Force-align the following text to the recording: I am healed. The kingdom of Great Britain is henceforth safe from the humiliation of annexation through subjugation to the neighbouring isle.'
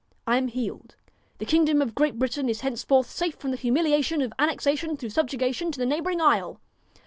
I 0.25 0.37
am 0.37 0.47
healed. 0.47 0.95
The 1.37 1.45
kingdom 1.45 1.79
of 1.79 1.93
Great 1.93 2.17
Britain 2.17 2.49
is 2.49 2.61
henceforth 2.61 3.07
safe 3.07 3.35
from 3.35 3.51
the 3.51 3.55
humiliation 3.57 4.23
of 4.23 4.33
annexation 4.39 4.97
through 4.97 5.11
subjugation 5.11 5.71
to 5.73 5.77
the 5.77 5.85
neighbouring 5.85 6.19
isle.' 6.19 6.59